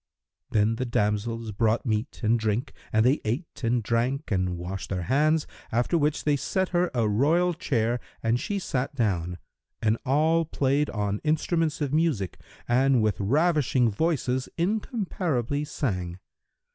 Then 0.49 0.77
the 0.77 0.85
damsels 0.87 1.51
brought 1.51 1.85
meat 1.85 2.21
and 2.23 2.39
drink 2.39 2.73
and 2.91 3.05
they 3.05 3.21
ate 3.23 3.63
and 3.63 3.83
drank 3.83 4.31
and 4.31 4.57
washed 4.57 4.89
their 4.89 5.03
hands, 5.03 5.45
after 5.71 5.95
which 5.95 6.23
they 6.23 6.35
set 6.35 6.69
her 6.69 6.89
a 6.95 7.07
royal 7.07 7.53
chair 7.53 7.99
and 8.23 8.39
she 8.39 8.57
sat 8.57 8.95
down; 8.95 9.37
and 9.79 9.99
all 10.03 10.43
played 10.43 10.89
on 10.89 11.21
instruments 11.23 11.81
of 11.81 11.93
music 11.93 12.39
and 12.67 13.03
with 13.03 13.19
ravishing 13.19 13.91
voices 13.91 14.49
incomparably 14.57 15.63
sang. 15.63 16.17